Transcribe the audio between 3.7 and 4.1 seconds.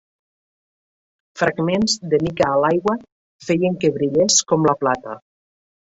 que